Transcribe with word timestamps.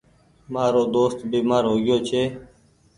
مآرو 0.53 0.83
دوست 0.95 1.19
بيمآر 1.31 1.63
هوگيو 1.71 1.97
ڇي۔ 2.07 2.23